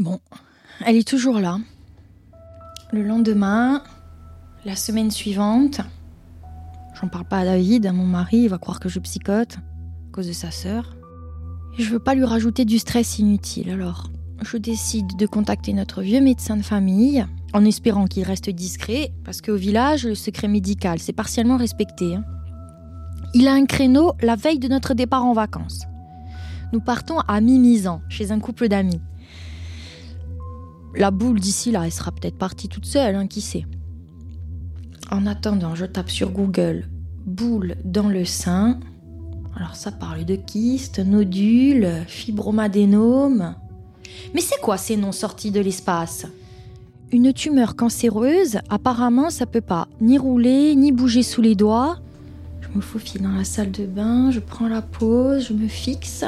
Bon, 0.00 0.18
elle 0.86 0.96
est 0.96 1.06
toujours 1.06 1.40
là. 1.40 1.58
Le 2.90 3.02
lendemain, 3.02 3.82
la 4.64 4.74
semaine 4.74 5.10
suivante, 5.10 5.82
j'en 6.98 7.08
parle 7.08 7.26
pas 7.26 7.40
à 7.40 7.44
David, 7.44 7.84
à 7.84 7.92
mon 7.92 8.06
mari, 8.06 8.38
il 8.38 8.48
va 8.48 8.56
croire 8.56 8.80
que 8.80 8.88
je 8.88 8.98
psychote 8.98 9.58
à 9.58 10.12
cause 10.12 10.26
de 10.26 10.32
sa 10.32 10.50
sœur. 10.50 10.96
Et 11.78 11.82
je 11.82 11.90
veux 11.90 11.98
pas 11.98 12.14
lui 12.14 12.24
rajouter 12.24 12.64
du 12.64 12.78
stress 12.78 13.18
inutile, 13.18 13.68
alors 13.68 14.10
je 14.40 14.56
décide 14.56 15.18
de 15.18 15.26
contacter 15.26 15.74
notre 15.74 16.00
vieux 16.00 16.22
médecin 16.22 16.56
de 16.56 16.62
famille, 16.62 17.26
en 17.52 17.62
espérant 17.66 18.06
qu'il 18.06 18.24
reste 18.24 18.48
discret, 18.48 19.12
parce 19.22 19.42
qu'au 19.42 19.56
village, 19.56 20.06
le 20.06 20.14
secret 20.14 20.48
médical, 20.48 20.98
c'est 20.98 21.12
partiellement 21.12 21.58
respecté. 21.58 22.14
hein. 22.14 22.24
Il 23.34 23.48
a 23.48 23.52
un 23.52 23.66
créneau 23.66 24.14
la 24.22 24.34
veille 24.34 24.60
de 24.60 24.68
notre 24.68 24.94
départ 24.94 25.26
en 25.26 25.34
vacances. 25.34 25.82
Nous 26.72 26.80
partons 26.80 27.18
à 27.18 27.42
Mimizan, 27.42 28.00
chez 28.08 28.32
un 28.32 28.40
couple 28.40 28.68
d'amis. 28.68 29.02
La 30.94 31.10
boule 31.10 31.40
d'ici 31.40 31.70
là, 31.70 31.84
elle 31.84 31.92
sera 31.92 32.12
peut-être 32.12 32.38
partie 32.38 32.68
toute 32.68 32.86
seule, 32.86 33.14
hein, 33.14 33.26
qui 33.26 33.40
sait. 33.40 33.66
En 35.10 35.26
attendant, 35.26 35.74
je 35.74 35.86
tape 35.86 36.10
sur 36.10 36.30
Google 36.30 36.86
boule 37.26 37.76
dans 37.84 38.08
le 38.08 38.24
sein. 38.24 38.78
Alors 39.56 39.76
ça 39.76 39.92
parle 39.92 40.24
de 40.24 40.36
kystes, 40.36 40.98
nodules, 40.98 41.88
fibromadénome. 42.06 43.54
Mais 44.34 44.40
c'est 44.40 44.60
quoi 44.60 44.76
ces 44.76 44.96
noms 44.96 45.12
sortis 45.12 45.50
de 45.50 45.60
l'espace? 45.60 46.26
Une 47.12 47.32
tumeur 47.32 47.74
cancéreuse, 47.76 48.58
apparemment 48.68 49.30
ça 49.30 49.46
peut 49.46 49.60
pas 49.60 49.88
ni 50.00 50.18
rouler, 50.18 50.74
ni 50.76 50.92
bouger 50.92 51.22
sous 51.22 51.42
les 51.42 51.54
doigts. 51.54 51.98
Je 52.60 52.76
me 52.76 52.80
faufile 52.80 53.22
dans 53.22 53.32
la 53.32 53.44
salle 53.44 53.72
de 53.72 53.86
bain, 53.86 54.30
je 54.30 54.38
prends 54.38 54.68
la 54.68 54.82
pause, 54.82 55.48
je 55.48 55.52
me 55.52 55.66
fixe, 55.66 56.24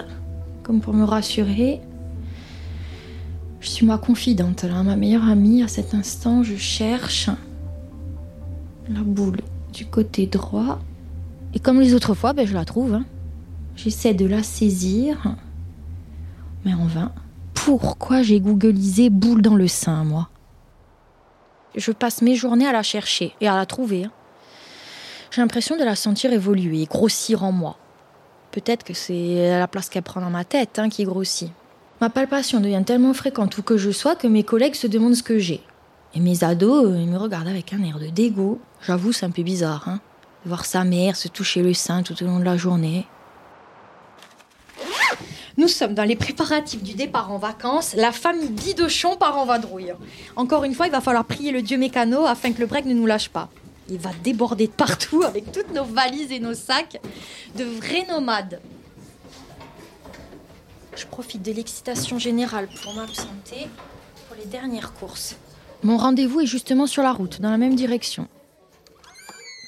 comme 0.63 0.80
pour 0.80 0.95
me 0.95 1.05
rassurer. 1.05 1.80
Je 3.62 3.69
suis 3.69 3.87
ma 3.87 3.97
confidente, 3.97 4.65
ma 4.65 4.97
meilleure 4.97 5.29
amie. 5.29 5.62
À 5.62 5.69
cet 5.69 5.95
instant, 5.95 6.43
je 6.43 6.57
cherche 6.57 7.30
la 8.88 9.01
boule 9.01 9.38
du 9.73 9.87
côté 9.87 10.27
droit. 10.27 10.80
Et 11.54 11.60
comme 11.60 11.80
les 11.80 11.95
autres 11.95 12.15
fois, 12.15 12.32
ben, 12.32 12.45
je 12.45 12.54
la 12.54 12.65
trouve. 12.65 12.95
hein. 12.95 13.04
J'essaie 13.77 14.15
de 14.15 14.27
la 14.27 14.43
saisir, 14.43 15.37
mais 16.65 16.74
en 16.74 16.87
vain. 16.87 17.13
Pourquoi 17.54 18.23
j'ai 18.23 18.41
googlisé 18.41 19.10
boule 19.10 19.43
dans 19.43 19.54
le 19.54 19.69
sein, 19.69 20.02
moi? 20.02 20.29
Je 21.76 21.93
passe 21.93 22.21
mes 22.21 22.35
journées 22.35 22.66
à 22.66 22.73
la 22.73 22.82
chercher 22.82 23.32
et 23.41 23.47
à 23.47 23.54
la 23.54 23.65
trouver. 23.65 24.07
hein. 24.07 24.10
J'ai 25.30 25.41
l'impression 25.41 25.76
de 25.76 25.85
la 25.85 25.95
sentir 25.95 26.32
évoluer, 26.32 26.85
grossir 26.87 27.45
en 27.45 27.52
moi. 27.52 27.76
Peut-être 28.51 28.82
que 28.82 28.93
c'est 28.93 29.57
la 29.57 29.69
place 29.69 29.88
qu'elle 29.88 30.02
prend 30.02 30.21
dans 30.21 30.30
ma 30.30 30.45
tête 30.45 30.80
hein, 30.80 30.88
qui 30.88 31.04
grossit. 31.04 31.52
Ma 32.02 32.10
palpation 32.10 32.58
devient 32.58 32.82
tellement 32.84 33.14
fréquente 33.14 33.56
où 33.58 33.62
que 33.62 33.76
je 33.76 33.92
sois 33.92 34.16
que 34.16 34.26
mes 34.26 34.42
collègues 34.42 34.74
se 34.74 34.88
demandent 34.88 35.14
ce 35.14 35.22
que 35.22 35.38
j'ai. 35.38 35.62
Et 36.16 36.18
mes 36.18 36.42
ados, 36.42 36.86
euh, 36.86 37.00
ils 37.00 37.06
me 37.06 37.16
regardent 37.16 37.46
avec 37.46 37.72
un 37.72 37.80
air 37.84 38.00
de 38.00 38.08
dégoût. 38.08 38.60
J'avoue, 38.84 39.12
c'est 39.12 39.24
un 39.24 39.30
peu 39.30 39.45
bizarre, 39.45 39.86
hein. 39.86 40.00
Voir 40.45 40.64
sa 40.64 40.82
mère 40.82 41.14
se 41.14 41.28
toucher 41.28 41.62
le 41.62 41.74
sein 41.74 42.02
tout 42.02 42.20
au 42.20 42.26
long 42.26 42.40
de 42.40 42.45
la 42.45 42.56
journée. 42.56 43.06
Nous 45.56 45.68
sommes 45.68 45.95
dans 45.95 46.02
les 46.02 46.16
préparatifs 46.16 46.82
du 46.82 46.95
départ 46.95 47.30
en 47.30 47.38
vacances. 47.38 47.95
La 47.95 48.10
famille 48.10 48.50
Bidochon 48.50 49.16
part 49.16 49.38
en 49.38 49.46
vadrouille. 49.46 49.95
Encore 50.34 50.64
une 50.64 50.74
fois, 50.74 50.88
il 50.88 50.92
va 50.92 51.00
falloir 51.00 51.24
prier 51.24 51.52
le 51.52 51.62
dieu 51.62 51.78
mécano 51.78 52.26
afin 52.26 52.50
que 52.50 52.58
le 52.58 52.66
break 52.66 52.84
ne 52.84 52.95
nous 52.95 53.06
lâche 53.06 53.28
pas. 53.28 53.48
Il 53.88 53.98
va 53.98 54.10
déborder 54.24 54.66
de 54.66 54.73
partout 54.73 55.23
avec 55.24 55.52
toutes 55.52 55.73
nos 55.73 55.84
valises 55.84 56.32
et 56.32 56.40
nos 56.40 56.54
sacs 56.54 57.00
de 57.56 57.62
vrais 57.62 58.06
nomades. 58.08 58.60
Je 60.96 61.07
profite 61.07 61.43
de 61.43 61.52
l'excitation 61.52 62.18
générale 62.18 62.68
pour 62.82 62.95
m'absenter 62.95 63.68
pour 64.28 64.37
les 64.37 64.47
dernières 64.47 64.93
courses. 64.93 65.37
Mon 65.82 65.97
rendez-vous 65.97 66.41
est 66.41 66.47
justement 66.47 66.87
sur 66.87 67.03
la 67.03 67.12
route, 67.12 67.41
dans 67.41 67.50
la 67.50 67.59
même 67.59 67.75
direction. 67.75 68.28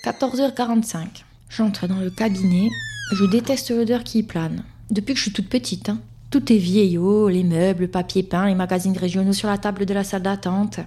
14h45. 0.05 1.07
J'entre 1.49 1.87
dans 1.87 1.99
le 1.99 2.11
cabinet. 2.11 2.69
Je 3.13 3.25
déteste 3.25 3.71
l'odeur 3.71 4.05
qui 4.05 4.19
y 4.19 4.23
plane. 4.23 4.65
Depuis 4.91 5.15
que 5.15 5.19
je 5.19 5.25
suis 5.25 5.33
toute 5.33 5.49
petite. 5.49 5.89
hein. 5.89 5.99
Tout 6.31 6.53
est 6.53 6.59
vieillot, 6.59 7.29
les 7.29 7.45
meubles, 7.45 7.83
le 7.83 7.89
papier 7.89 8.23
peint, 8.23 8.47
les 8.47 8.55
magazines 8.55 8.97
régionaux 8.97 9.33
sur 9.33 9.49
la 9.49 9.59
table 9.59 9.87
de 9.87 9.95
la 9.95 10.05
salle 10.05 10.23
d'attente. 10.23 10.81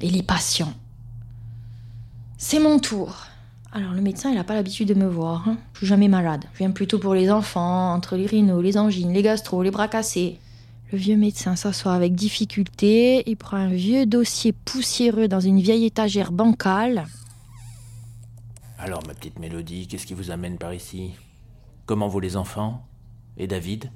Et 0.00 0.10
les 0.10 0.22
patients. 0.22 0.74
C'est 2.38 2.58
mon 2.60 2.78
tour. 2.78 3.26
Alors 3.76 3.92
le 3.92 4.00
médecin, 4.00 4.30
il 4.30 4.36
n'a 4.36 4.44
pas 4.44 4.54
l'habitude 4.54 4.88
de 4.88 4.94
me 4.94 5.06
voir. 5.08 5.48
hein. 5.48 5.58
Je 5.72 5.78
suis 5.78 5.86
jamais 5.88 6.06
malade. 6.06 6.44
Je 6.52 6.58
viens 6.58 6.70
plutôt 6.70 7.00
pour 7.00 7.12
les 7.14 7.28
enfants, 7.28 7.92
entre 7.92 8.14
les 8.16 8.26
rhinos, 8.26 8.62
les 8.62 8.78
angines, 8.78 9.12
les 9.12 9.22
gastro, 9.22 9.64
les 9.64 9.72
bras 9.72 9.88
cassés. 9.88 10.38
Le 10.92 10.98
vieux 10.98 11.16
médecin 11.16 11.56
s'assoit 11.56 11.94
avec 11.94 12.14
difficulté. 12.14 13.28
Il 13.28 13.36
prend 13.36 13.56
un 13.56 13.70
vieux 13.70 14.06
dossier 14.06 14.52
poussiéreux 14.52 15.26
dans 15.26 15.40
une 15.40 15.58
vieille 15.60 15.86
étagère 15.86 16.30
bancale. 16.30 17.06
Alors, 18.78 19.02
ma 19.08 19.14
petite 19.14 19.40
Mélodie, 19.40 19.88
qu'est-ce 19.88 20.06
qui 20.06 20.14
vous 20.14 20.30
amène 20.30 20.56
par 20.56 20.72
ici? 20.72 21.10
Comment 21.84 22.06
vont 22.06 22.20
les 22.20 22.36
enfants? 22.36 22.86
Et 23.36 23.48
David? 23.48 23.90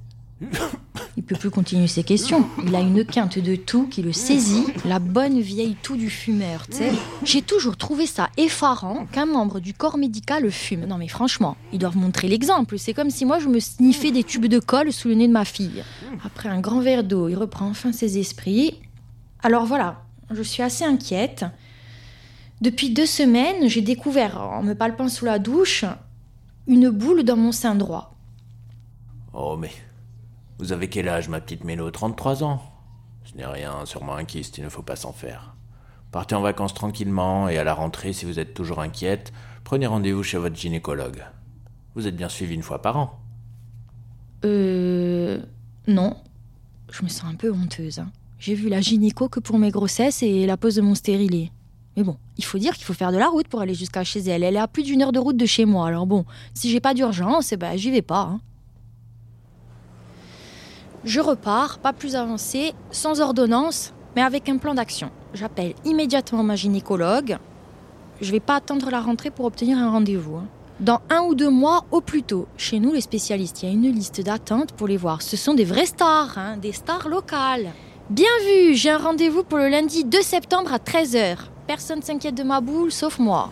Il 1.19 1.25
peut 1.25 1.34
plus 1.34 1.51
continuer 1.51 1.89
ses 1.89 2.05
questions. 2.05 2.49
Il 2.65 2.77
a 2.77 2.81
une 2.81 3.05
quinte 3.05 3.41
de 3.41 3.56
tout 3.56 3.89
qui 3.89 4.03
le 4.03 4.12
saisit, 4.12 4.67
la 4.84 5.01
bonne 5.01 5.41
vieille 5.41 5.75
toux 5.83 5.97
du 5.97 6.11
fumeur, 6.11 6.69
tu 6.69 6.77
sais. 6.77 6.93
J'ai 7.25 7.43
toujours 7.43 7.77
trouvé 7.77 8.06
ça 8.06 8.31
effarant 8.37 9.05
qu'un 9.11 9.27
membre 9.27 9.59
du 9.59 9.75
corps 9.75 9.99
médical 9.99 10.49
fume. 10.53 10.87
Non 10.87 10.97
mais 10.97 11.09
franchement, 11.09 11.57
ils 11.73 11.81
doivent 11.81 11.97
montrer 11.97 12.28
l'exemple. 12.28 12.78
C'est 12.78 12.95
comme 12.95 13.11
si 13.11 13.25
moi 13.25 13.41
je 13.41 13.49
me 13.49 13.59
sniffais 13.59 14.12
des 14.12 14.23
tubes 14.23 14.47
de 14.47 14.61
colle 14.61 14.93
sous 14.93 15.09
le 15.09 15.15
nez 15.15 15.27
de 15.27 15.33
ma 15.33 15.45
fille. 15.45 15.83
Après 16.25 16.49
un 16.49 16.61
grand 16.61 16.78
verre 16.78 17.03
d'eau, 17.03 17.28
il 17.28 17.34
reprend 17.34 17.67
enfin 17.67 17.91
ses 17.91 18.19
esprits. 18.19 18.78
Alors 19.43 19.67
voilà, 19.67 20.05
je 20.31 20.43
suis 20.43 20.62
assez 20.62 20.84
inquiète. 20.84 21.45
Depuis 22.61 22.91
deux 22.91 23.07
semaines, 23.07 23.69
j'ai 23.69 23.83
découvert, 23.83 24.41
en 24.41 24.62
me 24.62 24.75
palpant 24.75 25.09
sous 25.09 25.25
la 25.25 25.41
douche, 25.41 25.84
une 26.69 26.91
boule 26.91 27.25
dans 27.25 27.37
mon 27.37 27.51
sein 27.51 27.75
droit. 27.75 28.15
Oh, 29.34 29.57
mais. 29.59 29.73
Vous 30.59 30.73
avez 30.73 30.89
quel 30.89 31.09
âge, 31.09 31.29
ma 31.29 31.41
petite 31.41 31.65
Mélo? 31.65 31.91
33 31.91 32.43
ans 32.45 32.63
Ce 33.25 33.37
n'est 33.37 33.47
rien, 33.47 33.85
sûrement 33.87 34.15
un 34.17 34.25
kyste, 34.25 34.59
il 34.59 34.65
ne 34.65 34.69
faut 34.69 34.83
pas 34.83 34.97
s'en 34.97 35.13
faire. 35.13 35.55
Partez 36.11 36.35
en 36.35 36.41
vacances 36.41 36.75
tranquillement 36.75 37.49
et 37.49 37.59
à 37.59 37.65
la 37.65 37.75
rentrée, 37.75 38.13
si 38.13 38.25
vous 38.25 38.39
êtes 38.39 38.55
toujours 38.55 38.81
inquiète, 38.81 39.33
prenez 39.65 39.87
rendez-vous 39.87 40.23
chez 40.23 40.39
votre 40.39 40.57
gynécologue. 40.57 41.23
Vous 41.95 42.07
êtes 42.07 42.17
bien 42.17 42.29
suivi 42.29 42.55
une 42.55 42.63
fois 42.63 42.81
par 42.83 42.97
an. 42.97 43.21
Euh. 44.45 45.41
Non. 45.87 46.17
Je 46.91 47.03
me 47.03 47.09
sens 47.09 47.31
un 47.31 47.35
peu 47.35 47.53
honteuse. 47.53 47.99
hein. 47.99 48.11
J'ai 48.39 48.55
vu 48.55 48.69
la 48.69 48.81
gynéco 48.81 49.29
que 49.29 49.41
pour 49.41 49.59
mes 49.59 49.71
grossesses 49.71 50.23
et 50.23 50.47
la 50.47 50.57
pose 50.57 50.77
de 50.77 50.81
mon 50.83 50.95
stérilet. 50.95 51.51
Mais 51.97 52.05
bon, 52.05 52.17
il 52.37 52.45
faut 52.45 52.59
dire 52.59 52.75
qu'il 52.75 52.85
faut 52.85 52.93
faire 52.95 53.11
de 53.13 53.19
la 53.19 53.27
route 53.29 53.49
pour 53.49 53.61
aller 53.61 53.75
jusqu'à 53.75 54.05
chez 54.05 54.21
elle. 54.21 54.45
Elle 54.45 54.55
est 54.57 54.61
à 54.61 54.69
plus 54.69 54.85
d'une 54.85 55.03
heure 55.03 55.11
de 55.13 55.19
route 55.19 55.37
de 55.37 55.47
chez 55.47 55.65
moi. 55.65 55.89
Alors 55.89 56.07
bon, 56.07 56.25
si 56.55 56.71
j'ai 56.71 56.81
pas 56.81 56.95
d'urgence, 56.95 57.53
eh 57.53 57.57
ben 57.57 57.77
j'y 57.77 57.91
vais 57.91 58.03
pas. 58.03 58.23
hein. 58.23 58.41
Je 61.09 61.21
repars, 61.21 61.79
pas 61.79 61.95
plus 61.95 62.17
avancé, 62.17 62.75
sans 62.91 63.23
ordonnance, 63.23 63.95
mais 64.15 64.21
avec 64.21 64.51
un 64.51 64.59
plan 64.59 64.75
d'action. 64.75 65.09
J'appelle 65.33 65.73
immédiatement 65.87 66.43
ma 66.43 66.55
gynécologue. 66.55 67.39
Je 68.21 68.31
vais 68.31 68.41
pas 68.41 68.57
attendre 68.57 68.91
la 68.91 69.01
rentrée 69.01 69.31
pour 69.31 69.47
obtenir 69.47 69.79
un 69.79 69.91
rendez-vous. 69.91 70.37
hein. 70.37 70.45
Dans 70.81 71.01
un 71.09 71.23
ou 71.23 71.35
deux 71.35 71.49
mois 71.49 71.87
au 71.93 72.03
plus 72.03 72.23
tôt. 72.25 72.47
Chez 72.59 72.79
nous, 72.79 72.93
les 72.93 73.01
spécialistes, 73.01 73.63
il 73.63 73.67
y 73.71 73.73
a 73.73 73.75
une 73.75 73.91
liste 73.91 74.21
d'attente 74.21 74.73
pour 74.73 74.87
les 74.87 74.99
voir. 74.99 75.23
Ce 75.23 75.39
sont 75.39 75.55
des 75.55 75.65
vraies 75.65 75.87
stars, 75.87 76.37
hein, 76.37 76.59
des 76.59 76.73
stars 76.73 77.09
locales. 77.09 77.73
Bien 78.11 78.29
vu, 78.47 78.75
j'ai 78.75 78.91
un 78.91 78.99
rendez-vous 78.99 79.45
pour 79.45 79.57
le 79.57 79.69
lundi 79.69 80.05
2 80.05 80.21
septembre 80.21 80.75
à 80.75 80.79
13h. 80.79 81.39
Personne 81.67 82.03
s'inquiète 82.03 82.35
de 82.35 82.43
ma 82.43 82.61
boule, 82.61 82.93
sauf 82.93 83.19
moi. 83.19 83.51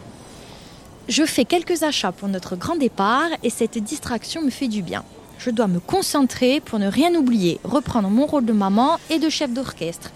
Je 1.09 1.25
fais 1.25 1.47
quelques 1.47 1.85
achats 1.85 2.13
pour 2.13 2.29
notre 2.29 2.55
grand 2.55 2.77
départ 2.77 3.29
et 3.43 3.49
cette 3.49 3.79
distraction 3.79 4.43
me 4.43 4.51
fait 4.51 4.69
du 4.69 4.83
bien. 4.83 5.05
Je 5.39 5.51
dois 5.51 5.67
me 5.67 5.81
concentrer 5.81 6.61
pour 6.61 6.79
ne 6.79 6.89
rien 6.89 7.15
oublier, 7.15 7.61
reprendre 7.63 8.09
mon 8.09 8.27
rôle 8.27 8.45
de 8.45 8.53
maman 8.53 8.99
et 9.11 9.19
de 9.19 9.29
chef 9.29 9.53
d'orchestre. 9.53 10.11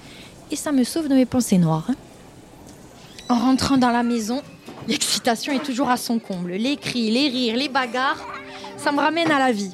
Et 0.51 0.57
ça 0.57 0.73
me 0.73 0.83
sauve 0.85 1.09
de 1.09 1.15
mes 1.15 1.27
pensées 1.27 1.59
noires. 1.59 1.87
hein. 1.89 1.95
En 3.29 3.39
rentrant 3.39 3.77
dans 3.79 3.91
la 3.91 4.03
maison, 4.03 4.43
l'excitation 4.89 5.53
est 5.53 5.63
toujours 5.63 5.89
à 5.89 5.97
son 5.97 6.19
comble. 6.19 6.53
Les 6.53 6.77
cris, 6.77 7.11
les 7.11 7.29
rires, 7.29 7.57
les 7.57 7.69
bagarres, 7.69 8.27
ça 8.77 8.91
me 8.91 8.99
ramène 8.99 9.31
à 9.31 9.39
la 9.39 9.53
vie. 9.53 9.73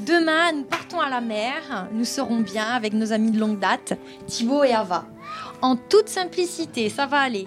Demain, 0.00 0.52
nous 0.56 0.64
partons 0.64 0.98
à 0.98 1.08
la 1.08 1.20
mer. 1.20 1.88
Nous 1.92 2.06
serons 2.06 2.40
bien 2.40 2.64
avec 2.64 2.92
nos 2.94 3.12
amis 3.12 3.30
de 3.30 3.38
longue 3.38 3.58
date, 3.60 3.92
Thibaut 4.26 4.64
et 4.64 4.72
Ava. 4.72 5.04
En 5.62 5.76
toute 5.76 6.08
simplicité, 6.08 6.88
ça 6.88 7.06
va 7.06 7.18
aller. 7.20 7.46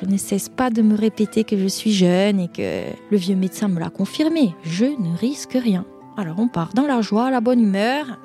Je 0.00 0.06
ne 0.06 0.16
cesse 0.18 0.48
pas 0.48 0.70
de 0.70 0.82
me 0.82 0.96
répéter 0.96 1.42
que 1.42 1.56
je 1.58 1.66
suis 1.66 1.92
jeune 1.92 2.38
et 2.38 2.48
que 2.48 2.82
le 3.10 3.16
vieux 3.16 3.34
médecin 3.34 3.68
me 3.68 3.80
l'a 3.80 3.90
confirmé. 3.90 4.54
Je 4.62 4.84
ne 4.84 5.16
risque 5.16 5.54
rien. 5.60 5.84
Alors 6.16 6.38
on 6.38 6.48
part 6.48 6.74
dans 6.74 6.86
la 6.86 7.00
joie, 7.00 7.30
la 7.30 7.40
bonne 7.40 7.60
humeur. 7.60 8.18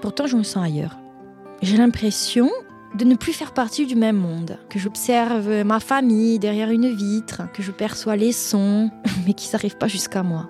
Pourtant, 0.00 0.26
je 0.26 0.36
me 0.36 0.42
sens 0.42 0.64
ailleurs. 0.64 0.96
J'ai 1.60 1.76
l'impression 1.76 2.48
de 2.94 3.04
ne 3.04 3.14
plus 3.14 3.32
faire 3.32 3.52
partie 3.52 3.86
du 3.86 3.94
même 3.94 4.16
monde, 4.16 4.58
que 4.68 4.78
j'observe 4.78 5.62
ma 5.62 5.78
famille 5.78 6.38
derrière 6.38 6.70
une 6.70 6.88
vitre, 6.88 7.42
que 7.52 7.62
je 7.62 7.70
perçois 7.70 8.16
les 8.16 8.32
sons, 8.32 8.90
mais 9.26 9.34
qui 9.34 9.46
s'arrivent 9.46 9.76
pas 9.76 9.88
jusqu'à 9.88 10.22
moi. 10.22 10.48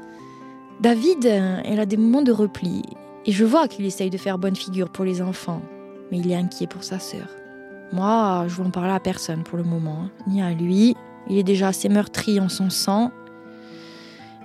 David, 0.80 1.30
il 1.68 1.80
a 1.80 1.84
des 1.84 1.96
moments 1.98 2.22
de 2.22 2.32
repli, 2.32 2.82
et 3.26 3.32
je 3.32 3.44
vois 3.44 3.68
qu'il 3.68 3.84
essaye 3.84 4.08
de 4.08 4.16
faire 4.16 4.38
bonne 4.38 4.56
figure 4.56 4.88
pour 4.88 5.04
les 5.04 5.20
enfants. 5.20 5.60
mais 6.10 6.18
il 6.18 6.30
est 6.30 6.36
inquiet 6.36 6.66
pour 6.66 6.82
sa 6.82 6.98
sœur. 6.98 7.28
Moi, 7.92 8.44
je 8.48 8.54
veux 8.54 8.66
en 8.66 8.70
parler 8.70 8.92
à 8.92 9.00
personne 9.00 9.42
pour 9.42 9.58
le 9.58 9.64
moment, 9.64 10.08
ni 10.26 10.40
à 10.40 10.52
lui. 10.52 10.96
Il 11.28 11.36
est 11.36 11.42
déjà 11.42 11.68
assez 11.68 11.88
meurtri 11.88 12.40
en 12.40 12.48
son 12.48 12.70
sang, 12.70 13.10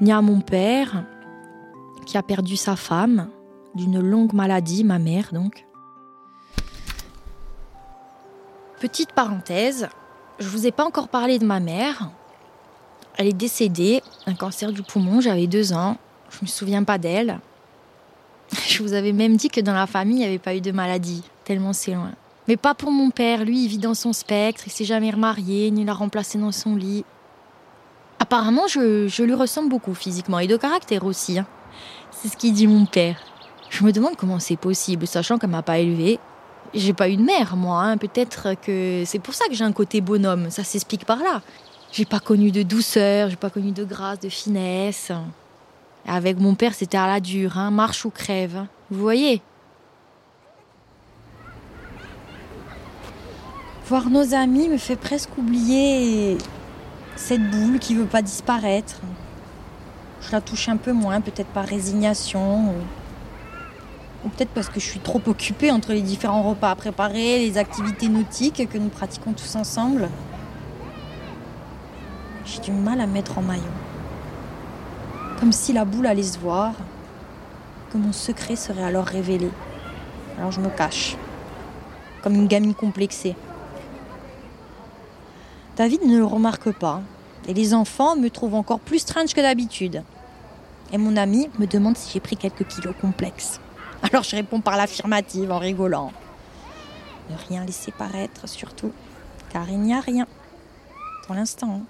ni 0.02 0.12
à 0.12 0.22
mon 0.22 0.42
père, 0.42 1.06
qui 2.06 2.18
a 2.18 2.24
perdu 2.24 2.56
sa 2.56 2.76
femme 2.76 3.30
d'une 3.74 4.00
longue 4.00 4.34
maladie, 4.34 4.84
ma 4.84 5.00
mère 5.00 5.30
donc. 5.34 5.66
Petite 8.80 9.14
parenthèse, 9.14 9.88
je 10.40 10.48
vous 10.48 10.68
ai 10.68 10.72
pas 10.72 10.86
encore 10.86 11.08
parlé 11.08 11.40
de 11.40 11.46
ma 11.46 11.60
mère. 11.60 12.10
Elle 13.18 13.28
est 13.28 13.34
décédée 13.34 14.02
d'un 14.28 14.36
cancer 14.36 14.72
du 14.72 14.84
poumon, 14.84 15.22
j'avais 15.22 15.48
deux 15.48 15.74
ans. 15.74 15.98
Je 16.30 16.40
me 16.42 16.48
souviens 16.48 16.84
pas 16.84 16.98
d'elle. 16.98 17.40
Je 18.68 18.84
vous 18.84 18.94
avais 18.94 19.12
même 19.12 19.38
dit 19.38 19.50
que 19.50 19.62
dans 19.62 19.74
la 19.74 19.88
famille, 19.88 20.18
il 20.18 20.20
n'y 20.20 20.26
avait 20.26 20.38
pas 20.38 20.56
eu 20.56 20.62
de 20.62 20.72
maladie, 20.72 21.24
tellement 21.46 21.74
c'est 21.74 21.94
loin. 21.94 22.12
Mais 22.48 22.58
pas 22.58 22.76
pour 22.76 22.92
mon 22.92 23.10
père, 23.10 23.44
lui, 23.44 23.64
il 23.64 23.68
vit 23.68 23.78
dans 23.78 23.96
son 23.96 24.14
spectre, 24.14 24.64
il 24.68 24.72
s'est 24.72 24.86
jamais 24.86 25.10
remarié, 25.10 25.72
ni 25.72 25.84
l'a 25.84 25.94
remplacé 25.94 26.38
dans 26.38 26.52
son 26.52 26.76
lit. 26.76 27.04
Apparemment, 28.20 28.68
je, 28.68 29.24
lui 29.24 29.34
ressemble 29.34 29.70
beaucoup 29.70 29.94
physiquement 29.94 30.40
et 30.40 30.48
de 30.48 30.58
caractère 30.58 31.06
aussi. 31.06 31.40
Hein. 31.40 31.48
C'est 32.22 32.30
ce 32.30 32.38
qu'il 32.38 32.54
dit 32.54 32.68
mon 32.68 32.86
père. 32.86 33.18
Je 33.70 33.84
me 33.84 33.92
demande 33.92 34.16
comment 34.16 34.40
c'est 34.40 34.56
possible, 34.56 35.06
sachant 35.06 35.38
qu'elle 35.38 35.50
m'a 35.50 35.62
pas 35.62 35.80
élevée. 35.80 36.18
J'ai 36.74 36.94
pas 36.94 37.10
eu 37.10 37.18
de 37.18 37.22
mère, 37.22 37.56
moi. 37.56 37.82
Hein. 37.84 37.98
Peut-être 37.98 38.56
que 38.62 39.04
c'est 39.06 39.20
pour 39.20 39.34
ça 39.34 39.46
que 39.48 39.54
j'ai 39.54 39.64
un 39.64 39.74
côté 39.74 40.02
bonhomme. 40.02 40.50
Ça 40.50 40.64
s'explique 40.64 41.06
par 41.06 41.20
là. 41.20 41.42
J'ai 41.92 42.06
pas 42.06 42.20
connu 42.20 42.52
de 42.52 42.64
douceur, 42.64 43.30
j'ai 43.30 43.36
pas 43.36 43.50
connu 43.50 43.72
de 43.72 43.84
grâce, 43.84 44.20
de 44.20 44.30
finesse. 44.30 45.12
Avec 46.08 46.40
mon 46.40 46.56
père, 46.56 46.74
c'était 46.74 46.98
à 46.98 47.08
la 47.08 47.20
dure, 47.20 47.58
hein. 47.58 47.70
marche 47.70 48.06
ou 48.06 48.10
crève. 48.10 48.66
Vous 48.90 49.02
voyez? 49.02 49.42
Voir 53.88 54.10
nos 54.10 54.34
amis 54.34 54.68
me 54.68 54.78
fait 54.78 54.96
presque 54.96 55.38
oublier 55.38 56.38
cette 57.16 57.50
boule 57.52 57.80
qui 57.80 57.94
veut 57.94 58.06
pas 58.06 58.22
disparaître. 58.22 59.00
Je 60.26 60.32
la 60.32 60.42
touche 60.42 60.70
un 60.70 60.78
peu 60.78 60.92
moins, 60.92 61.22
peut-être 61.22 61.50
par 61.50 61.66
résignation. 61.66 62.74
Ou, 64.24 64.30
peut-être 64.30 64.50
parce 64.50 64.70
que 64.70 64.80
je 64.80 64.86
suis 64.86 65.00
trop 65.00 65.22
occupée 65.28 65.72
entre 65.72 65.94
les 65.94 66.02
différents 66.02 66.42
repas 66.42 66.72
à 66.72 66.76
préparer, 66.76 67.40
les 67.40 67.60
activités 67.60 68.08
nautiques 68.08 68.68
que 68.68 68.78
nous 68.80 68.90
pratiquons 68.90 69.34
tous 69.34 69.56
ensemble. 69.56 70.10
J'ai 72.46 72.60
du 72.60 72.72
mal 72.72 73.02
à 73.02 73.08
mettre 73.08 73.38
en 73.38 73.44
maillot. 73.44 73.62
Comme 75.40 75.52
si 75.52 75.74
la 75.74 75.86
boule 75.86 76.08
allait 76.08 76.24
se 76.24 76.40
voir, 76.40 76.74
que 77.92 77.98
mon 77.98 78.12
secret 78.12 78.56
serait 78.56 78.84
alors 78.84 79.06
révélé. 79.06 79.50
Alors 80.40 80.52
je 80.52 80.60
me 80.60 80.70
cache, 80.70 81.18
comme 82.24 82.34
une 82.34 82.48
gamine 82.48 82.74
complexée. 82.74 83.36
David 85.78 86.04
ne 86.06 86.18
le 86.18 86.26
remarque 86.26 86.72
pas. 86.72 87.02
Et 87.48 87.54
les 87.54 87.76
enfants 87.76 88.16
me 88.16 88.30
trouvent 88.30 88.56
encore 88.56 88.80
plus 88.80 89.00
strange 89.00 89.36
que 89.36 89.42
d'habitude. 89.42 90.02
Et 90.96 90.98
mon 90.98 91.18
ami 91.18 91.50
me 91.60 91.68
demande 91.68 91.98
si 91.98 92.14
j'ai 92.14 92.22
pris 92.22 92.38
quelques 92.38 92.66
kilos 92.66 92.96
complexes. 93.02 93.60
Alors 94.02 94.24
je 94.24 94.34
réponds 94.34 94.62
par 94.62 94.78
l'affirmative 94.78 95.52
en 95.52 95.60
rigolant. 95.60 96.14
Ne 97.30 97.36
rien 97.50 97.66
laisser 97.66 97.92
paraître 97.92 98.48
surtout, 98.48 98.94
car 99.52 99.70
il 99.70 99.82
n'y 99.82 99.94
a 99.94 100.00
rien. 100.00 100.26
Pour 101.26 101.36
l'instant. 101.36 101.84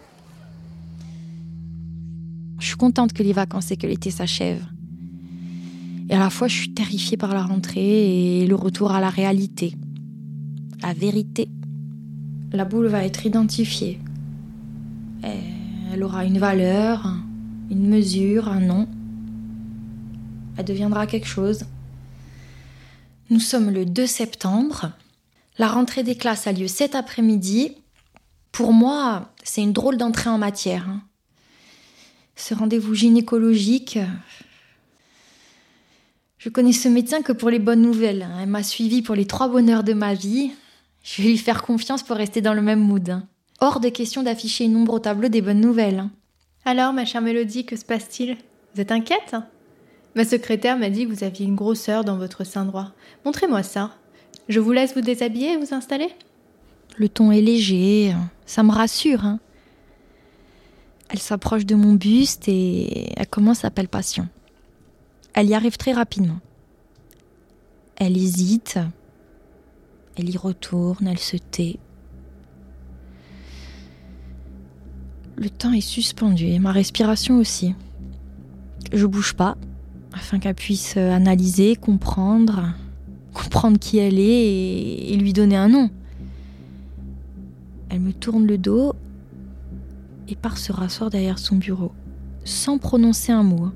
Je 2.57 2.66
suis 2.66 2.78
contente 2.78 3.13
que 3.13 3.22
les 3.22 3.34
vacances 3.34 3.69
et 3.69 3.78
que 3.78 3.86
l'été 3.86 4.10
s'achèvent. 4.10 4.66
Et 6.10 6.16
à 6.16 6.19
la 6.19 6.31
fois, 6.31 6.48
je 6.48 6.56
suis 6.56 6.74
terrifiée 6.74 7.18
par 7.18 7.31
la 7.31 7.44
rentrée 7.44 8.40
et 8.40 8.48
le 8.48 8.56
retour 8.56 8.92
à 8.92 9.00
la 9.00 9.12
réalité. 9.12 9.75
La 10.81 10.94
vérité 10.94 11.48
la 12.54 12.66
boule 12.66 12.88
va 12.88 13.04
être 13.04 13.25
identifiée. 13.25 14.00
Elle 15.22 16.04
aura 16.04 16.25
une 16.25 16.40
valeur, 16.40 17.13
une 17.69 17.88
mesure, 17.88 18.48
un 18.48 18.62
nom. 18.62 18.88
Elle 20.57 20.66
deviendra 20.66 21.07
quelque 21.07 21.28
chose. 21.28 21.66
Nous 23.30 23.40
sommes 23.40 23.72
le 23.72 23.86
2 23.86 24.06
septembre. 24.06 24.92
La 25.57 25.68
rentrée 25.68 26.04
des 26.04 26.16
classes 26.16 26.48
a 26.48 26.52
lieu 26.52 26.68
cet 26.68 26.96
après-midi. 26.96 27.75
Pour 28.52 28.72
moi, 28.72 29.34
c'est 29.44 29.63
une 29.63 29.74
drôle 29.74 29.98
d'entrée 29.98 30.30
en 30.30 30.38
matière. 30.38 30.88
Hein. 30.88 31.02
Ce 32.36 32.54
rendez-vous 32.54 32.94
gynécologique. 32.94 34.00
Je 36.38 36.50
connais 36.50 36.74
ce 36.74 36.88
médecin 36.88 37.22
que 37.22 37.31
pour 37.31 37.50
les 37.50 37.60
bonnes 37.60 37.81
nouvelles. 37.81 38.24
Hein. 38.24 38.38
Elle 38.42 38.50
m'a 38.50 38.63
suivi 38.63 39.01
pour 39.01 39.16
les 39.16 39.25
trois 39.25 39.48
bonheurs 39.48 39.84
de 39.84 39.94
ma 39.94 40.13
vie. 40.13 40.51
Je 41.04 41.22
vais 41.22 41.30
lui 41.30 41.38
faire 41.38 41.63
confiance 41.63 42.04
pour 42.04 42.18
rester 42.18 42.42
dans 42.42 42.54
le 42.54 42.62
même 42.62 42.81
mood. 42.81 43.10
Hein. 43.10 43.28
Hors 43.62 43.80
de 43.80 43.90
question 43.90 44.24
d'afficher 44.24 44.66
une 44.66 44.75
ombre 44.75 44.94
au 44.94 45.00
tableau 45.00 45.30
des 45.30 45.42
bonnes 45.42 45.62
nouvelles. 45.62 46.08
Alors, 46.66 46.94
ma 46.94 47.06
chère 47.06 47.22
Mélodie, 47.22 47.66
que 47.66 47.75
se 47.75 47.86
passe-t-il? 47.86 48.38
Vous 48.74 48.81
êtes 48.81 48.92
inquiète? 48.92 49.36
Ma 50.16 50.24
secrétaire 50.24 50.78
m'a 50.78 50.90
dit 50.90 51.06
que 51.06 51.14
vous 51.14 51.26
aviez 51.26 51.46
une 51.46 51.56
grosseur 51.56 52.06
dans 52.06 52.18
votre 52.18 52.46
sein 52.46 52.64
droit. 52.64 52.92
Montrez-moi 53.26 53.64
ça. 53.64 53.92
Je 54.48 54.62
vous 54.62 54.72
laisse 54.72 54.96
vous 54.96 55.02
déshabiller 55.02 55.54
et 55.54 55.58
vous 55.58 55.74
installer? 55.74 56.10
Le 56.98 57.10
ton 57.10 57.32
est 57.32 57.42
léger, 57.42 58.16
ça 58.46 58.64
me 58.64 58.72
rassure. 58.72 59.26
Hein. 59.26 59.40
Elle 61.10 61.20
s'approche 61.20 61.66
de 61.66 61.76
mon 61.76 61.94
buste 61.94 62.48
et 62.48 63.12
elle 63.18 63.28
commence 63.28 63.60
sa 63.60 63.72
palpation. 63.72 64.30
Elle 65.34 65.50
y 65.50 65.54
arrive 65.54 65.76
très 65.76 65.92
rapidement. 65.92 66.40
Elle 67.98 68.18
hésite, 68.18 68.80
elle 70.18 70.30
y 70.30 70.38
retourne, 70.38 71.08
elle 71.08 71.20
se 71.20 71.36
tait. 71.36 71.78
Le 75.36 75.50
temps 75.50 75.74
est 75.74 75.82
suspendu 75.82 76.46
et 76.46 76.60
ma 76.60 76.72
respiration 76.72 77.38
aussi. 77.38 77.76
Je 78.94 79.06
bouge 79.06 79.34
pas 79.34 79.58
afin 80.16 80.40
qu'elle 80.40 80.56
puisse 80.56 80.98
analyser, 80.98 81.76
comprendre, 81.76 82.74
comprendre 83.34 83.78
qui 83.78 83.98
elle 83.98 84.18
est 84.18 85.12
et, 85.12 85.18
lui 85.18 85.34
donner 85.34 85.58
un 85.58 85.68
nom. 85.68 85.90
Elle 87.90 88.00
me 88.00 88.14
tourne 88.14 88.48
le 88.48 88.58
dos 88.58 88.94
et 90.28 90.36
part 90.36 90.58
se 90.58 90.72
rasseoir 90.72 91.10
derrière 91.10 91.38
son 91.38 91.58
bureau, 91.58 91.92
sans 92.46 92.78
prononcer 92.78 93.32
un 93.32 93.44
mot. 93.44 93.70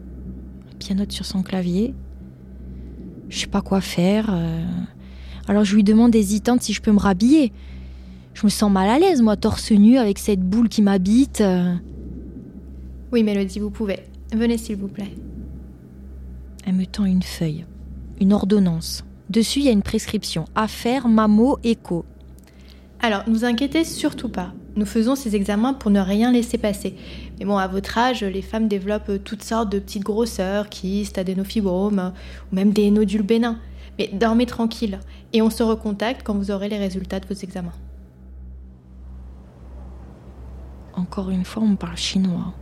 Elle 0.71 0.77
pianote 0.77 1.12
sur 1.12 1.25
son 1.25 1.44
clavier. 1.44 1.94
Je 3.27 3.39
sais 3.39 3.47
pas 3.47 3.62
quoi 3.62 3.81
faire. 3.81 4.30
Euh, 4.31 4.65
alors 5.47 5.65
je 5.65 5.75
lui 5.75 5.83
demande 5.83 6.16
hésitante 6.16 6.61
si 6.61 6.73
je 6.73 6.81
peux 6.81 6.92
me 6.92 6.99
rhabiller. 6.99 7.52
Je 8.33 8.45
me 8.45 8.49
sens 8.49 8.71
mal 8.71 8.90
à 8.90 8.97
l'aise, 8.97 9.21
moi, 9.21 9.35
torse 9.35 9.71
nu, 9.71 9.97
avec 9.97 10.18
cette 10.18 10.40
boule 10.40 10.69
qui 10.69 10.81
m'habite. 10.81 11.44
Oui, 13.11 13.23
Mélodie, 13.23 13.59
vous 13.59 13.71
pouvez. 13.71 13.99
Venez, 14.31 14.57
s'il 14.57 14.78
vous 14.78 14.87
plaît. 14.87 15.11
Elle 16.69 16.76
me 16.76 16.85
tend 16.85 17.06
une 17.06 17.23
feuille, 17.23 17.66
une 18.21 18.31
ordonnance. 18.31 19.04
Dessus, 19.31 19.57
il 19.57 19.66
y 19.66 19.69
a 19.69 19.71
une 19.71 19.81
prescription. 19.81 20.45
Affaire, 20.54 21.07
mammo, 21.07 21.57
écho. 21.64 22.06
Alors, 23.02 23.23
ne 23.28 23.33
vous 23.33 23.44
inquiétez 23.44 23.83
surtout 23.83 24.30
pas. 24.30 24.54
Nous 24.76 24.85
faisons 24.85 25.16
ces 25.16 25.35
examens 25.35 25.73
pour 25.73 25.90
ne 25.90 25.99
rien 25.99 26.31
laisser 26.31 26.59
passer. 26.59 26.95
Mais 27.40 27.45
bon, 27.45 27.57
à 27.57 27.66
votre 27.66 27.97
âge, 27.97 28.23
les 28.23 28.44
femmes 28.44 28.68
développent 28.68 29.23
toutes 29.23 29.42
sortes 29.42 29.71
de 29.71 29.80
petites 29.80 30.04
grosseurs, 30.04 30.69
kystes, 30.69 31.18
adénofibromes, 31.18 32.14
ou 32.52 32.56
même 32.56 32.71
des 32.71 32.92
nodules 32.92 33.23
bénins. 33.23 33.57
Mais 33.97 34.11
dormez 34.14 34.45
tranquille 34.45 34.99
et 35.33 35.42
on 35.42 35.49
se 35.49 35.64
recontacte 35.64 36.21
quand 36.23 36.35
vous 36.35 36.52
aurez 36.52 36.69
les 36.69 36.78
résultats 36.78 37.19
de 37.19 37.26
vos 37.26 37.33
examens. 37.33 37.73
Encore 40.94 41.31
une 41.31 41.45
fois, 41.45 41.64
on 41.64 41.69
me 41.69 41.78
parle 41.78 41.97
chinois. 41.97 42.54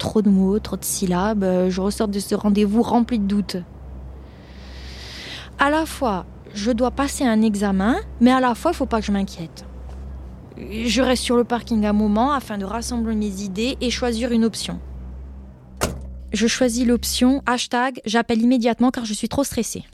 Trop 0.00 0.22
de 0.22 0.30
mots, 0.30 0.58
trop 0.58 0.78
de 0.78 0.84
syllabes. 0.84 1.68
Je 1.68 1.80
ressors 1.80 2.08
de 2.08 2.18
ce 2.18 2.34
rendez-vous 2.34 2.82
rempli 2.82 3.18
de 3.18 3.26
doutes. 3.26 3.58
À 5.58 5.68
la 5.68 5.84
fois, 5.84 6.24
je 6.54 6.72
dois 6.72 6.90
passer 6.90 7.24
un 7.24 7.42
examen, 7.42 7.96
mais 8.18 8.32
à 8.32 8.40
la 8.40 8.54
fois, 8.54 8.70
il 8.70 8.74
faut 8.74 8.86
pas 8.86 9.00
que 9.00 9.06
je 9.06 9.12
m'inquiète. 9.12 9.66
Je 10.56 11.02
reste 11.02 11.22
sur 11.22 11.36
le 11.36 11.44
parking 11.44 11.84
un 11.84 11.92
moment 11.92 12.32
afin 12.32 12.56
de 12.56 12.64
rassembler 12.64 13.14
mes 13.14 13.42
idées 13.42 13.76
et 13.82 13.90
choisir 13.90 14.32
une 14.32 14.46
option. 14.46 14.80
Je 16.32 16.46
choisis 16.46 16.86
l'option 16.86 17.42
hashtag 17.44 18.00
j'appelle 18.06 18.40
immédiatement 18.40 18.90
car 18.90 19.04
je 19.04 19.12
suis 19.12 19.28
trop 19.28 19.44
stressée. 19.44 19.84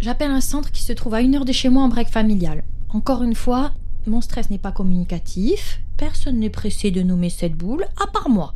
J'appelle 0.00 0.30
un 0.30 0.42
centre 0.42 0.70
qui 0.70 0.82
se 0.82 0.92
trouve 0.92 1.14
à 1.14 1.22
une 1.22 1.34
heure 1.34 1.46
de 1.46 1.52
chez 1.52 1.70
moi 1.70 1.82
en 1.82 1.88
break 1.88 2.08
familial. 2.08 2.62
Encore 2.90 3.22
une 3.22 3.34
fois, 3.34 3.72
mon 4.10 4.20
stress 4.20 4.50
n'est 4.50 4.58
pas 4.58 4.72
communicatif, 4.72 5.80
personne 5.96 6.40
n'est 6.40 6.50
pressé 6.50 6.90
de 6.90 7.02
nommer 7.02 7.30
cette 7.30 7.54
boule, 7.54 7.86
à 8.02 8.06
part 8.08 8.28
moi. 8.28 8.54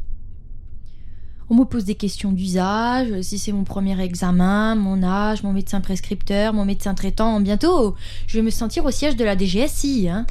On 1.48 1.54
me 1.54 1.64
pose 1.64 1.84
des 1.84 1.94
questions 1.94 2.32
d'usage, 2.32 3.20
si 3.20 3.38
c'est 3.38 3.52
mon 3.52 3.64
premier 3.64 4.00
examen, 4.00 4.74
mon 4.74 5.02
âge, 5.02 5.42
mon 5.42 5.52
médecin 5.52 5.80
prescripteur, 5.80 6.54
mon 6.54 6.64
médecin 6.64 6.94
traitant. 6.94 7.40
Bientôt, 7.40 7.94
je 8.26 8.38
vais 8.38 8.42
me 8.42 8.50
sentir 8.50 8.84
au 8.84 8.90
siège 8.90 9.14
de 9.14 9.24
la 9.24 9.36
DGSI. 9.36 10.08
Hein. 10.08 10.26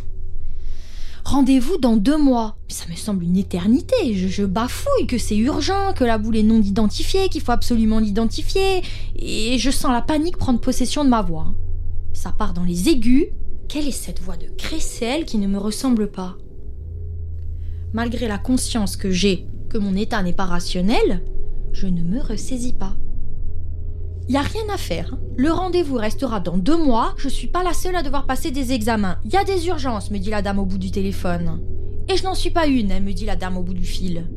Rendez-vous 1.23 1.77
dans 1.77 1.95
deux 1.95 2.17
mois. 2.17 2.57
ça 2.67 2.85
me 2.89 2.95
semble 2.95 3.23
une 3.23 3.37
éternité. 3.37 4.15
Je, 4.15 4.43
bafouille 4.43 5.07
que 5.07 5.17
c'est 5.17 5.37
urgent, 5.37 5.93
que 5.95 6.03
la 6.03 6.17
boule 6.17 6.35
est 6.35 6.43
non 6.43 6.61
identifiée, 6.61 7.29
qu'il 7.29 7.41
faut 7.41 7.51
absolument 7.53 7.99
l'identifier. 7.99 8.81
Et 9.15 9.57
je 9.57 9.71
sens 9.71 9.91
la 9.93 10.01
panique 10.01 10.37
prendre 10.37 10.59
possession 10.59 11.05
de 11.05 11.09
ma 11.09 11.21
voix. 11.21 11.53
Ça 12.11 12.31
part 12.31 12.53
dans 12.53 12.63
les 12.63 12.89
aigus. 12.89 13.27
Quelle 13.73 13.87
est 13.87 13.91
cette 13.91 14.21
voix 14.21 14.37
de 14.37 14.45
crécelle 14.55 15.25
qui 15.25 15.39
ne 15.39 15.47
me 15.47 15.57
ressemble 15.57 16.11
pas 16.11 16.37
Malgré 17.91 18.27
la 18.27 18.37
conscience 18.37 18.95
que 18.95 19.09
j'ai 19.09 19.47
que 19.71 19.79
mon 19.79 19.95
état 19.95 20.21
n'est 20.21 20.31
pas 20.31 20.45
rationnel, 20.45 21.23
je 21.71 21.87
ne 21.87 22.03
me 22.03 22.21
ressaisis 22.21 22.73
pas. 22.73 22.95
Il 24.27 24.35
y 24.35 24.37
a 24.37 24.41
rien 24.41 24.61
à 24.71 24.77
faire. 24.77 25.17
Le 25.37 25.51
rendez-vous 25.51 25.95
restera 25.95 26.39
dans 26.39 26.59
deux 26.59 26.77
mois. 26.77 27.15
Je 27.17 27.27
suis 27.27 27.47
pas 27.47 27.63
la 27.63 27.73
seule 27.73 27.95
à 27.95 28.03
devoir 28.03 28.27
passer 28.27 28.51
des 28.51 28.73
examens. 28.73 29.17
Il 29.25 29.33
y 29.33 29.37
a 29.37 29.43
des 29.43 29.65
urgences, 29.65 30.11
me 30.11 30.19
dit 30.19 30.29
la 30.29 30.43
dame 30.43 30.59
au 30.59 30.65
bout 30.65 30.77
du 30.77 30.91
téléphone. 30.91 31.59
Et 32.09 32.15
je 32.15 32.25
n'en 32.25 32.35
suis 32.35 32.51
pas 32.51 32.67
une, 32.67 32.99
me 32.99 33.11
dit 33.11 33.25
la 33.25 33.35
dame 33.35 33.57
au 33.57 33.63
bout 33.63 33.73
du 33.73 33.85
fil. 33.85 34.27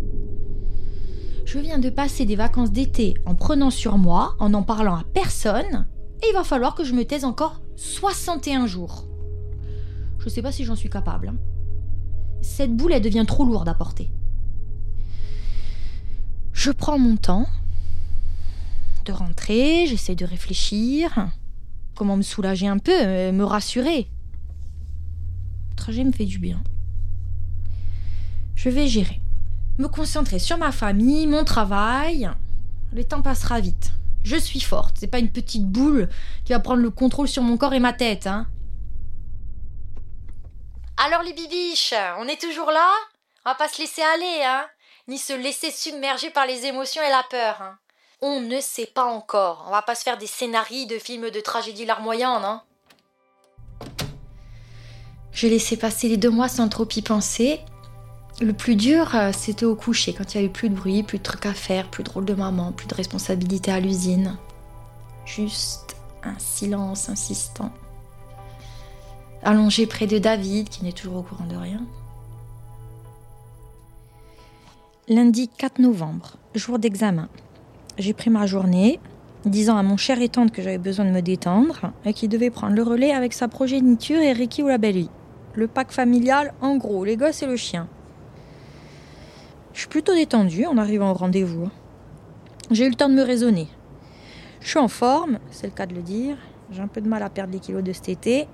Je 1.44 1.58
viens 1.58 1.78
de 1.78 1.90
passer 1.90 2.24
des 2.24 2.36
vacances 2.36 2.72
d'été 2.72 3.12
en 3.26 3.34
prenant 3.34 3.70
sur 3.70 3.98
moi, 3.98 4.34
en 4.38 4.48
n'en 4.48 4.62
parlant 4.62 4.94
à 4.94 5.04
personne, 5.12 5.88
et 6.22 6.28
il 6.30 6.32
va 6.32 6.42
falloir 6.42 6.74
que 6.74 6.84
je 6.84 6.94
me 6.94 7.04
taise 7.04 7.26
encore 7.26 7.60
61 7.76 8.66
jours. 8.66 9.06
Je 10.26 10.30
sais 10.30 10.42
pas 10.42 10.50
si 10.50 10.64
j'en 10.64 10.74
suis 10.74 10.90
capable. 10.90 11.28
Hein. 11.28 11.36
Cette 12.42 12.76
boule, 12.76 12.92
elle 12.92 13.02
devient 13.02 13.24
trop 13.26 13.44
lourde 13.44 13.68
à 13.68 13.74
porter. 13.74 14.10
Je 16.52 16.72
prends 16.72 16.98
mon 16.98 17.16
temps, 17.16 17.46
de 19.04 19.12
rentrer, 19.12 19.86
j'essaie 19.86 20.16
de 20.16 20.24
réfléchir. 20.24 21.28
Comment 21.94 22.16
me 22.16 22.22
soulager 22.22 22.66
un 22.66 22.78
peu, 22.78 22.90
euh, 22.92 23.30
me 23.30 23.44
rassurer. 23.44 24.08
Le 25.70 25.76
trajet 25.76 26.02
me 26.02 26.10
fait 26.10 26.24
du 26.24 26.40
bien. 26.40 26.60
Je 28.56 28.68
vais 28.68 28.88
gérer. 28.88 29.20
Me 29.78 29.86
concentrer 29.86 30.40
sur 30.40 30.58
ma 30.58 30.72
famille, 30.72 31.28
mon 31.28 31.44
travail. 31.44 32.28
Le 32.92 33.04
temps 33.04 33.22
passera 33.22 33.60
vite. 33.60 33.92
Je 34.24 34.36
suis 34.36 34.60
forte. 34.60 34.96
C'est 34.98 35.06
pas 35.06 35.20
une 35.20 35.30
petite 35.30 35.66
boule 35.66 36.08
qui 36.44 36.52
va 36.52 36.58
prendre 36.58 36.82
le 36.82 36.90
contrôle 36.90 37.28
sur 37.28 37.44
mon 37.44 37.56
corps 37.56 37.74
et 37.74 37.80
ma 37.80 37.92
tête, 37.92 38.26
hein. 38.26 38.48
Alors 41.06 41.22
les 41.22 41.34
bibiches, 41.34 41.94
on 42.18 42.26
est 42.26 42.40
toujours 42.40 42.72
là? 42.72 42.90
On 43.44 43.50
va 43.50 43.54
pas 43.54 43.68
se 43.68 43.80
laisser 43.80 44.02
aller, 44.02 44.42
hein 44.42 44.66
Ni 45.06 45.18
se 45.18 45.32
laisser 45.32 45.70
submerger 45.70 46.30
par 46.30 46.46
les 46.46 46.66
émotions 46.66 47.00
et 47.00 47.10
la 47.10 47.22
peur, 47.30 47.62
hein 47.62 47.78
on 48.22 48.40
ne 48.40 48.60
sait 48.60 48.90
pas 48.92 49.04
encore. 49.04 49.66
On 49.68 49.70
va 49.70 49.82
pas 49.82 49.94
se 49.94 50.02
faire 50.02 50.18
des 50.18 50.26
scénarios 50.26 50.86
de 50.86 50.98
films 50.98 51.30
de 51.30 51.38
tragédie 51.38 51.84
larmoyante, 51.84 52.42
hein 52.44 52.62
J'ai 55.30 55.48
laissé 55.48 55.76
passer 55.76 56.08
les 56.08 56.16
deux 56.16 56.30
mois 56.30 56.48
sans 56.48 56.68
trop 56.68 56.88
y 56.96 57.02
penser. 57.02 57.60
Le 58.40 58.52
plus 58.52 58.74
dur, 58.74 59.14
euh, 59.14 59.30
c'était 59.32 59.64
au 59.64 59.76
coucher, 59.76 60.12
quand 60.12 60.34
il 60.34 60.38
y 60.38 60.40
avait 60.40 60.52
plus 60.52 60.70
de 60.70 60.74
bruit, 60.74 61.04
plus 61.04 61.18
de 61.18 61.22
trucs 61.22 61.46
à 61.46 61.54
faire, 61.54 61.88
plus 61.88 62.02
de 62.02 62.10
rôle 62.10 62.24
de 62.24 62.34
maman, 62.34 62.72
plus 62.72 62.88
de 62.88 62.94
responsabilité 62.96 63.70
à 63.70 63.78
l'usine. 63.78 64.36
Juste 65.24 65.94
un 66.24 66.36
silence 66.40 67.08
insistant. 67.08 67.70
Allongé 69.42 69.86
près 69.86 70.06
de 70.06 70.18
David, 70.18 70.68
qui 70.68 70.84
n'est 70.84 70.92
toujours 70.92 71.16
au 71.16 71.22
courant 71.22 71.46
de 71.46 71.56
rien. 71.56 71.86
Lundi 75.08 75.48
4 75.48 75.78
novembre, 75.78 76.36
jour 76.54 76.78
d'examen 76.78 77.28
j'ai 77.98 78.12
pris 78.12 78.30
ma 78.30 78.46
journée, 78.46 79.00
disant 79.44 79.76
à 79.76 79.82
mon 79.82 79.96
cher 79.96 80.20
et 80.20 80.28
tante 80.28 80.52
que 80.52 80.62
j'avais 80.62 80.78
besoin 80.78 81.04
de 81.04 81.10
me 81.10 81.22
détendre 81.22 81.92
et 82.04 82.12
qu'il 82.12 82.28
devait 82.28 82.50
prendre 82.50 82.74
le 82.74 82.82
relais 82.82 83.12
avec 83.12 83.32
sa 83.32 83.48
progéniture 83.48 84.20
et 84.20 84.32
Ricky 84.32 84.62
ou 84.62 84.68
la 84.68 84.78
belle 84.78 84.96
vie. 84.96 85.10
Le 85.54 85.66
pack 85.66 85.92
familial, 85.92 86.52
en 86.60 86.76
gros, 86.76 87.04
les 87.04 87.16
gosses 87.16 87.42
et 87.42 87.46
le 87.46 87.56
chien. 87.56 87.88
Je 89.72 89.80
suis 89.80 89.88
plutôt 89.88 90.14
détendue 90.14 90.66
en 90.66 90.76
arrivant 90.76 91.10
au 91.10 91.14
rendez-vous. 91.14 91.70
J'ai 92.70 92.86
eu 92.86 92.90
le 92.90 92.94
temps 92.94 93.08
de 93.08 93.14
me 93.14 93.22
raisonner. 93.22 93.68
Je 94.60 94.68
suis 94.68 94.78
en 94.78 94.88
forme, 94.88 95.38
c'est 95.50 95.66
le 95.66 95.72
cas 95.72 95.86
de 95.86 95.94
le 95.94 96.02
dire. 96.02 96.36
J'ai 96.70 96.82
un 96.82 96.88
peu 96.88 97.00
de 97.00 97.08
mal 97.08 97.22
à 97.22 97.30
perdre 97.30 97.52
les 97.52 97.60
kilos 97.60 97.82
de 97.82 97.92
cet 97.92 98.08
été. 98.08 98.48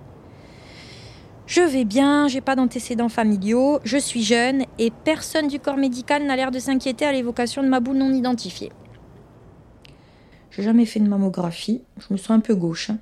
Je 1.47 1.61
vais 1.61 1.85
bien, 1.85 2.29
j'ai 2.29 2.41
pas 2.41 2.57
d'antécédents 2.57 3.09
familiaux, 3.09 3.81
je 3.85 3.97
suis 3.97 4.23
jeune 4.23 4.65
et 4.79 4.91
personne 4.91 5.49
du 5.49 5.59
corps 5.59 5.77
médical 5.77 6.25
n'a 6.25 6.37
l'air 6.37 6.51
de 6.51 6.59
s'inquiéter 6.59 7.05
à 7.05 7.13
l'évocation 7.13 7.63
de 7.63 7.69
ma 7.69 7.81
boule 7.81 7.97
non 7.97 8.13
identifiée. 8.13 8.71
J'ai 10.51 10.63
jamais 10.63 10.87
fait 10.87 11.01
de 11.01 11.09
mammographie. 11.09 11.83
Je 11.99 12.13
me 12.13 12.19
sens 12.19 12.31
un 12.31 12.41
peu 12.41 12.55
gauche. 12.55 12.91
Hein. 12.91 12.99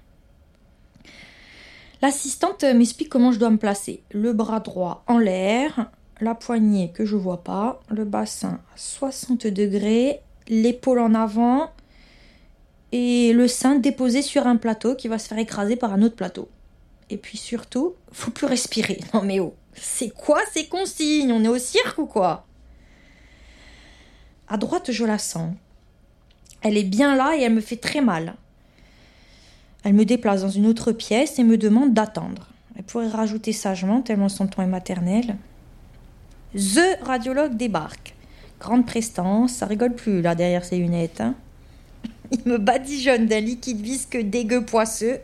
L'assistante 2.01 2.65
m'explique 2.65 3.09
comment 3.09 3.33
je 3.33 3.39
dois 3.39 3.51
me 3.51 3.59
placer. 3.59 4.03
Le 4.13 4.33
bras 4.33 4.61
droit 4.61 5.05
en 5.07 5.19
l'air, 5.19 5.91
la 6.21 6.35
poignée 6.35 6.93
que 6.93 7.05
je 7.05 7.17
vois 7.17 7.43
pas, 7.43 7.81
le 7.91 8.05
bassin 8.05 8.61
à 8.73 8.77
60 8.77 9.47
degrés, 9.49 10.21
l'épaule 10.49 11.01
en 11.01 11.15
avant 11.15 11.71
et 12.93 13.33
le 13.33 13.49
sein 13.49 13.77
déposé 13.77 14.23
sur 14.23 14.47
un 14.47 14.57
plateau 14.57 14.95
qui 14.95 15.09
va 15.09 15.19
se 15.19 15.29
faire 15.29 15.39
écraser 15.39 15.77
par 15.77 15.93
un 15.93 16.03
autre 16.03 16.17
plateau. 16.17 16.49
Et 17.11 17.17
puis 17.17 17.37
surtout, 17.37 17.95
faut 18.13 18.31
plus 18.31 18.47
respirer. 18.47 19.01
Non 19.15 19.23
mais 19.23 19.41
oh, 19.41 19.55
c'est 19.75 20.11
quoi 20.11 20.41
ces 20.53 20.67
consignes? 20.67 21.33
On 21.33 21.45
est 21.45 21.49
au 21.49 21.59
cirque 21.59 21.99
ou 21.99 22.07
quoi? 22.07 22.47
À 24.49 24.57
droite, 24.57 24.91
je 24.91 25.05
la 25.05 25.19
sens. 25.19 25.53
Elle 26.63 26.77
est 26.77 26.85
bien 26.85 27.17
là 27.17 27.37
et 27.37 27.43
elle 27.43 27.55
me 27.55 27.61
fait 27.61 27.77
très 27.77 28.01
mal. 28.01 28.35
Elle 29.85 29.95
me 29.95 30.05
déplace 30.05 30.43
dans 30.43 30.51
une 30.51 30.67
autre 30.67 30.93
pièce 30.93 31.39
et 31.39 31.45
me 31.45 31.57
demande 31.57 31.95
d'attendre. 31.95 32.49
Elle 32.77 32.85
pourrait 32.85 33.09
rajouter 33.09 33.53
sagement, 33.53 34.03
tellement 34.03 34.29
son 34.29 34.47
ton 34.47 34.63
est 34.63 34.67
maternel. 34.67 35.37
The 36.55 37.03
radiologue 37.03 37.57
débarque. 37.57 38.15
Grande 38.59 38.87
prestance, 38.87 39.53
ça 39.53 39.67
rigole 39.67 39.95
plus 39.95 40.21
là 40.21 40.35
derrière 40.35 40.65
ses 40.65 40.79
lunettes. 40.79 41.21
Hein. 41.21 41.35
Il 42.33 42.41
me 42.45 42.59
badigeonne 42.59 43.27
d'un 43.27 43.41
liquide 43.41 43.81
visque 43.81 44.19
dégueu 44.19 44.65
poisseux 44.65 45.21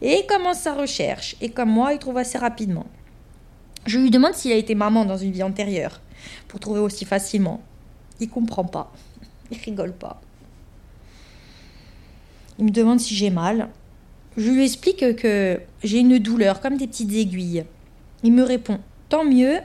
et 0.00 0.26
commence 0.26 0.60
sa 0.60 0.74
recherche. 0.74 1.36
Et 1.40 1.50
comme 1.50 1.70
moi, 1.70 1.92
il 1.92 1.98
trouve 1.98 2.18
assez 2.18 2.38
rapidement. 2.38 2.86
Je 3.86 3.98
lui 3.98 4.10
demande 4.10 4.34
s'il 4.34 4.52
a 4.52 4.56
été 4.56 4.74
maman 4.74 5.04
dans 5.04 5.16
une 5.16 5.32
vie 5.32 5.42
antérieure 5.42 6.00
pour 6.48 6.60
trouver 6.60 6.80
aussi 6.80 7.04
facilement. 7.04 7.60
Il 8.20 8.28
comprend 8.28 8.64
pas. 8.64 8.92
Il 9.50 9.58
rigole 9.58 9.92
pas. 9.92 10.20
Il 12.58 12.66
me 12.66 12.70
demande 12.70 13.00
si 13.00 13.14
j'ai 13.14 13.30
mal. 13.30 13.68
Je 14.36 14.50
lui 14.50 14.64
explique 14.64 15.16
que 15.16 15.60
j'ai 15.82 15.98
une 15.98 16.18
douleur, 16.18 16.60
comme 16.60 16.76
des 16.76 16.86
petites 16.86 17.12
aiguilles. 17.12 17.64
Il 18.22 18.32
me 18.32 18.42
répond 18.42 18.78
Tant 19.08 19.24
mieux. 19.24 19.58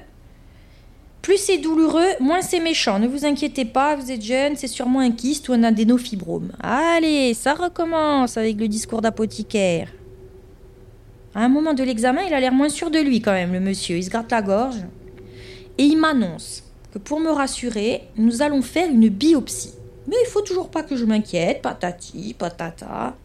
Plus 1.28 1.40
c'est 1.40 1.58
douloureux, 1.58 2.08
moins 2.22 2.42
c'est 2.42 2.62
méchant. 2.62 3.00
Ne 3.00 3.08
vous 3.10 3.26
inquiétez 3.26 3.66
pas, 3.66 3.98
vous 3.98 4.12
êtes 4.14 4.22
jeune, 4.22 4.56
c'est 4.56 4.70
sûrement 4.70 5.02
un 5.02 5.12
kyste 5.12 5.50
ou 5.50 5.52
un 5.52 5.64
adénofibrome. 5.64 6.54
Allez, 6.62 7.34
ça 7.34 7.54
recommence 7.54 8.38
avec 8.38 8.58
le 8.58 8.70
discours 8.70 9.02
d'apothicaire. 9.02 9.90
À 11.36 11.42
un 11.42 11.50
moment 11.50 11.74
de 11.74 11.84
l'examen, 11.84 12.22
il 12.26 12.34
a 12.34 12.40
l'air 12.40 12.54
moins 12.54 12.70
sûr 12.70 12.90
de 12.90 13.00
lui 13.00 13.20
quand 13.20 13.34
même, 13.34 13.52
le 13.52 13.60
monsieur. 13.60 13.98
Il 13.98 14.06
se 14.06 14.10
gratte 14.10 14.32
la 14.32 14.42
gorge. 14.42 14.78
Et 15.78 15.84
il 15.84 15.98
m'annonce 15.98 16.64
que 16.94 16.98
pour 16.98 17.20
me 17.20 17.32
rassurer, 17.32 18.04
nous 18.16 18.42
allons 18.42 18.62
faire 18.62 18.90
une 18.90 19.10
biopsie. 19.10 19.74
Mais 20.08 20.16
il 20.26 20.30
faut 20.30 20.44
toujours 20.44 20.70
pas 20.70 20.84
que 20.84 20.96
je 20.96 21.04
m'inquiète, 21.04 21.62
patati, 21.62 22.36
patata. 22.40 23.18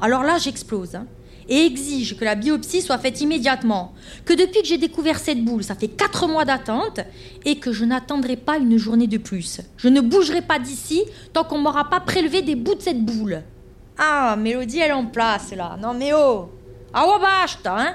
Alors 0.00 0.22
là, 0.22 0.38
j'explose. 0.38 0.94
Hein, 0.94 1.06
et 1.48 1.66
exige 1.66 2.16
que 2.16 2.24
la 2.24 2.34
biopsie 2.34 2.82
soit 2.82 2.98
faite 2.98 3.20
immédiatement. 3.20 3.92
Que 4.24 4.32
depuis 4.32 4.62
que 4.62 4.66
j'ai 4.66 4.78
découvert 4.78 5.18
cette 5.18 5.44
boule, 5.44 5.64
ça 5.64 5.74
fait 5.74 5.88
quatre 5.88 6.26
mois 6.28 6.44
d'attente 6.44 7.00
et 7.44 7.58
que 7.58 7.72
je 7.72 7.84
n'attendrai 7.84 8.36
pas 8.36 8.58
une 8.58 8.76
journée 8.76 9.06
de 9.06 9.18
plus. 9.18 9.60
Je 9.76 9.88
ne 9.88 10.00
bougerai 10.00 10.42
pas 10.42 10.58
d'ici 10.58 11.02
tant 11.32 11.44
qu'on 11.44 11.58
m'aura 11.58 11.88
pas 11.88 12.00
prélevé 12.00 12.42
des 12.42 12.56
bouts 12.56 12.74
de 12.74 12.82
cette 12.82 13.04
boule. 13.04 13.42
Ah, 13.98 14.36
Mélodie, 14.38 14.80
elle 14.80 14.90
est 14.90 14.94
en 14.94 15.06
place 15.06 15.52
là. 15.52 15.76
Non 15.80 15.94
mais 15.94 16.12
oh 16.14 16.50
Ah 16.92 17.06
ouais, 17.06 17.26
hein 17.66 17.94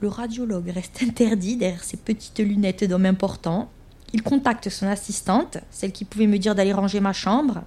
Le 0.00 0.08
radiologue 0.08 0.68
reste 0.68 1.02
interdit 1.02 1.56
derrière 1.56 1.84
ses 1.84 1.96
petites 1.96 2.38
lunettes 2.38 2.84
d'homme 2.84 3.06
important 3.06 3.68
il 4.12 4.22
contacte 4.22 4.68
son 4.70 4.86
assistante, 4.86 5.58
celle 5.70 5.92
qui 5.92 6.04
pouvait 6.04 6.26
me 6.26 6.38
dire 6.38 6.54
d'aller 6.54 6.72
ranger 6.72 7.00
ma 7.00 7.12
chambre, 7.12 7.62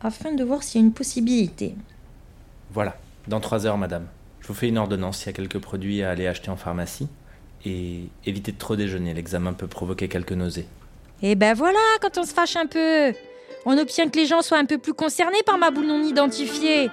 afin 0.00 0.32
de 0.32 0.44
voir 0.44 0.62
s'il 0.62 0.80
y 0.80 0.84
a 0.84 0.86
une 0.86 0.92
possibilité. 0.92 1.74
Voilà, 2.74 2.96
dans 3.28 3.38
trois 3.38 3.66
heures, 3.66 3.78
madame. 3.78 4.08
Je 4.40 4.48
vous 4.48 4.54
fais 4.54 4.68
une 4.68 4.78
ordonnance 4.78 5.18
s'il 5.18 5.28
y 5.28 5.30
a 5.30 5.32
quelques 5.32 5.60
produits 5.60 6.02
à 6.02 6.10
aller 6.10 6.26
acheter 6.26 6.50
en 6.50 6.56
pharmacie. 6.56 7.08
Et 7.64 8.08
évitez 8.26 8.50
de 8.50 8.58
trop 8.58 8.74
déjeuner, 8.74 9.14
l'examen 9.14 9.52
peut 9.52 9.68
provoquer 9.68 10.08
quelques 10.08 10.32
nausées. 10.32 10.66
Eh 11.22 11.36
ben 11.36 11.54
voilà, 11.54 11.78
quand 12.02 12.18
on 12.18 12.24
se 12.24 12.34
fâche 12.34 12.56
un 12.56 12.66
peu, 12.66 13.14
on 13.64 13.78
obtient 13.78 14.08
que 14.08 14.18
les 14.18 14.26
gens 14.26 14.42
soient 14.42 14.58
un 14.58 14.66
peu 14.66 14.78
plus 14.78 14.92
concernés 14.92 15.42
par 15.46 15.56
ma 15.56 15.70
boule 15.70 15.86
non 15.86 16.02
identifiée. 16.02 16.90